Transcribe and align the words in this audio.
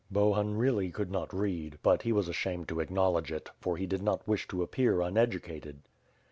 Bohun 0.09 0.55
really 0.57 0.89
could 0.89 1.11
not 1.11 1.31
read, 1.31 1.77
but 1.83 2.01
he 2.01 2.11
was 2.11 2.27
ashamed 2.27 2.67
to 2.67 2.81
ac 2.81 2.91
knowledge 2.91 3.31
it, 3.31 3.51
for 3.59 3.77
he 3.77 3.85
did 3.85 4.01
not 4.01 4.27
wish 4.27 4.47
to 4.47 4.63
appear 4.63 4.99
uneducated. 4.99 5.83